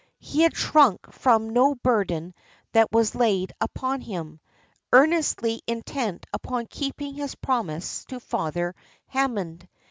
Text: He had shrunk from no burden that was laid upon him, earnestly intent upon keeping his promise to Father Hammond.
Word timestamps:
He 0.17 0.41
had 0.41 0.55
shrunk 0.57 1.13
from 1.13 1.51
no 1.51 1.75
burden 1.75 2.33
that 2.71 2.91
was 2.91 3.13
laid 3.13 3.53
upon 3.61 4.01
him, 4.01 4.39
earnestly 4.91 5.61
intent 5.67 6.25
upon 6.33 6.65
keeping 6.65 7.13
his 7.13 7.35
promise 7.35 8.03
to 8.05 8.19
Father 8.19 8.73
Hammond. 9.05 9.67